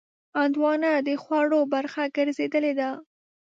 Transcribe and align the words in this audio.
هندوانه 0.39 0.91
د 1.07 1.09
خوړو 1.23 1.59
برخه 1.73 2.03
ګرځېدلې 2.17 2.73
ده. 2.79 2.89